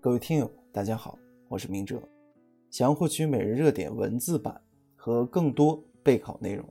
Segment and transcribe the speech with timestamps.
[0.00, 2.00] 各位听友，大家好，我是明哲。
[2.70, 4.62] 想要获取每日热点文字版
[4.94, 6.64] 和更多备考内容，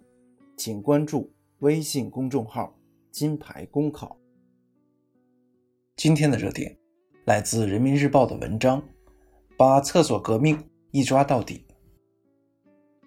[0.55, 1.29] 请关注
[1.59, 2.73] 微信公众号
[3.11, 4.17] “金牌公考”。
[5.97, 6.73] 今天的热点
[7.25, 8.81] 来自人民日报的文章：
[9.57, 10.57] 把厕所革命
[10.91, 11.65] 一抓到底。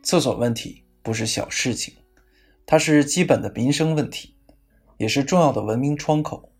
[0.02, 1.94] 厕所问题不是小事情，
[2.66, 4.36] 它是基本的民生问题，
[4.98, 6.52] 也是重要的文明窗口。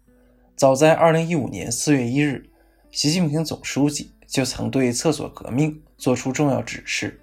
[0.57, 2.50] 早在二零一五年四月一日。
[2.93, 7.21] 习近平总书记就曾对厕所革命作出重要指示。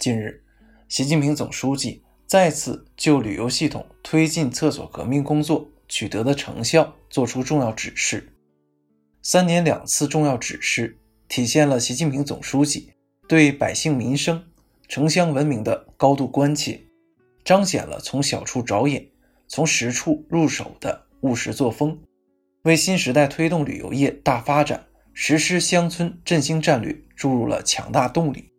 [0.00, 0.42] 近日，
[0.88, 8.32] 习近平总书记再次就旅游系统推进厕所革命工作取得的成效作出重要指示。
[9.22, 12.90] 三年两次重要指示，体现了习近平总书记
[13.28, 14.44] 对百姓民生、
[14.88, 16.80] 城乡文明的高度关切，
[17.44, 19.08] 彰显了从小处着眼、
[19.46, 21.96] 从实处入手的务实作风。
[22.64, 28.50] 为新时代推动旅游业大发展、实施乡村振兴战略注入了强大动力。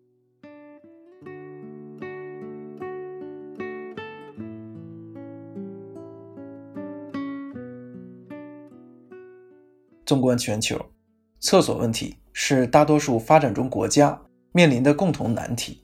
[10.05, 10.79] 纵观全球，
[11.39, 15.83] 厕所问题是大多数发展中国家面临的共同难题。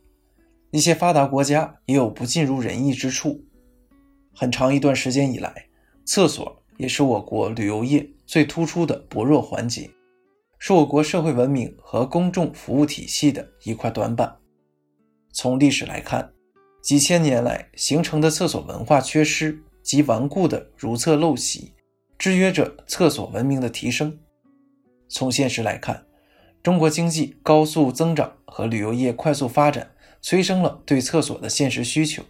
[0.69, 3.43] 一些发达国家也有不尽如人意之处。
[4.31, 5.65] 很长一段时间以来，
[6.05, 6.60] 厕所。
[6.81, 9.87] 也是我国旅游业最突出的薄弱环节，
[10.57, 14.35] 是我国社会文明和公众服务体系的一块短板。
[15.31, 16.33] 从历史来看，
[16.81, 21.71] 几千年来形成的厕所文化缺失及顽固的如厕陋习，
[22.17, 24.17] 制约着厕所文明的提升。
[25.07, 26.03] 从现实来看，
[26.63, 32.23] 中国经济高速增长和旅游业快速发展，催生了对厕所的现实需求。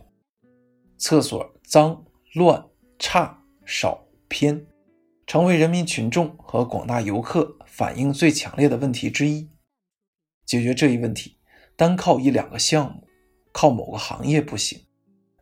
[0.97, 2.66] 厕所脏乱
[2.99, 4.06] 差少。
[4.31, 4.66] 偏，
[5.28, 9.50] 成为人民群众和广大游客反映最强烈的问题之一。
[10.46, 11.38] 解决这一问题，
[11.75, 13.06] 单靠一两个项目、
[13.52, 14.80] 靠某个行业不行，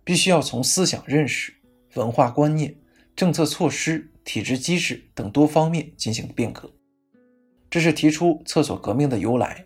[0.04, 1.54] 必须要从思想认识、
[1.94, 2.76] 文化观念、
[3.16, 6.74] 政策措施、体制机制等多方面进行变革。
[7.70, 9.66] 这是提出厕所革命的由来，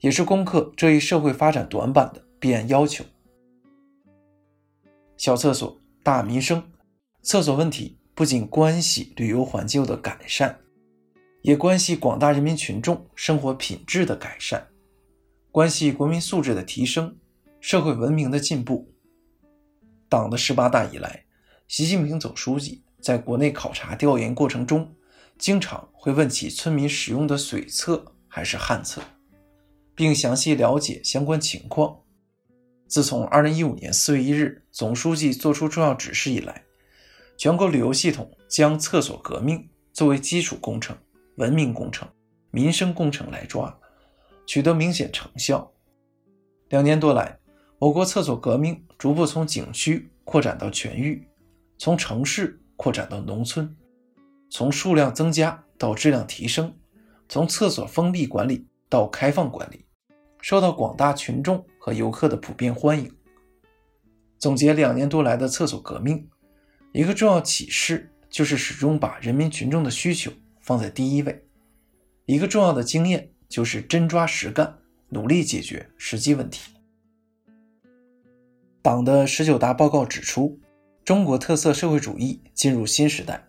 [0.00, 3.02] 也是攻克这一社会发展短板的必然要求。
[5.16, 6.70] 小厕所，大民生，
[7.22, 7.97] 厕所问题。
[8.18, 10.58] 不仅关系旅游环境的改善，
[11.42, 14.66] 也关系广大人民群众生活品质的改善，
[15.52, 17.16] 关系国民素质的提升、
[17.60, 18.92] 社会文明的进步。
[20.08, 21.26] 党的十八大以来，
[21.68, 24.92] 习近平总书记在国内考察调研过程中，
[25.38, 29.00] 经常会问起村民使用的水厕还是旱厕，
[29.94, 31.96] 并详细了解相关情况。
[32.88, 36.64] 自从二零一五年四月一日总书记作出重要指示以来，
[37.38, 40.98] 全国旅游系统将厕所革命作为基础工程、
[41.36, 42.08] 文明工程、
[42.50, 43.72] 民生工程来抓，
[44.44, 45.72] 取得明显成效。
[46.70, 47.38] 两年多来，
[47.78, 51.28] 我国厕所革命逐步从景区扩展到全域，
[51.78, 53.72] 从城市扩展到农村，
[54.50, 56.76] 从数量增加到质量提升，
[57.28, 59.86] 从厕所封闭管理到开放管理，
[60.42, 63.08] 受到广大群众和游客的普遍欢迎。
[64.40, 66.28] 总结两年多来的厕所革命。
[66.92, 71.44] 一个重要启示就是始终把人民群众的需求放在第一位。
[72.24, 74.78] 一个重要的经验就是真抓实干，
[75.10, 76.72] 努力解决实际问题。
[78.82, 80.58] 党的十九大报告指出，
[81.04, 83.46] 中国特色社会主义进入新时代，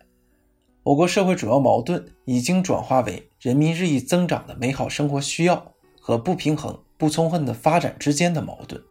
[0.82, 8.82] 我国社会主要矛盾已经转化为人民日益增长的美好生活需要和不平衡不充分的发展之间的矛盾。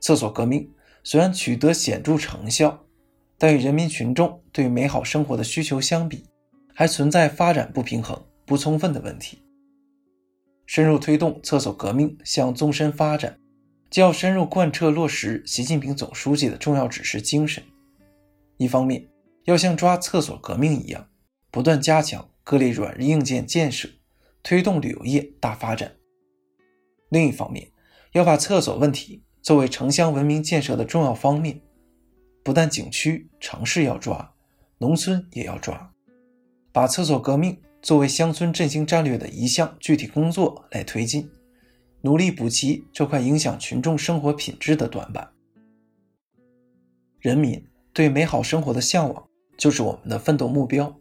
[0.00, 0.70] 厕所革命
[1.02, 2.85] 虽然取得显著成效。
[3.38, 6.24] 但与人民群众对美好生活的需求相比，
[6.74, 9.42] 还存在发展不平衡、不充分的问题。
[10.64, 13.38] 深入推动厕所革命向纵深发展，
[13.90, 17.62] 就要深入贯彻落实习近平总书记的重要指示精神。
[18.56, 19.06] 一方面，
[19.44, 21.08] 要像抓厕所革命一样，
[21.50, 23.88] 不断加强各类软硬件建设，
[24.42, 25.90] 推动旅游业大发展；
[27.10, 27.70] 另一方面，
[28.12, 31.60] 要把厕所问题作为城乡文明建设的重要方面。
[32.46, 34.32] 不但景区、城市要抓，
[34.78, 35.92] 农村也要抓，
[36.70, 41.28] 把厕所革命作为乡村振兴战略的一项具体工作来推进，
[42.02, 45.28] 努力补齐这块影响群众生活品质的短板。
[47.18, 47.60] 人民
[47.92, 49.26] 对美好生活的向往
[49.58, 50.96] 就是我们的奋斗目标。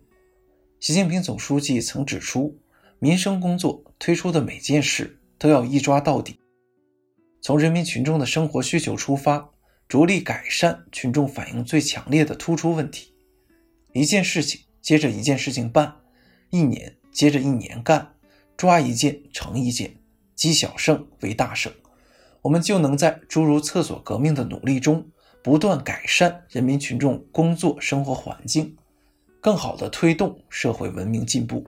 [0.80, 2.57] 习近平总书记曾指出，
[2.97, 6.39] 民生工作推出的每件事都要一抓到底，
[7.39, 9.51] 从人民群众的生活需求出发。
[9.87, 13.13] 着力改善群众反映最强烈的突出问题，
[13.93, 15.97] 一件事情接着一件事情办，
[16.49, 18.15] 一年接着一年干，
[18.57, 19.95] 抓一件成一件，
[20.35, 21.71] 积小胜为大胜，
[22.41, 25.07] 我们就能在诸如厕所革命的努力中，
[25.43, 28.75] 不断改善人民群众工作生活环境，
[29.39, 31.63] 更好地推动社会文明进步。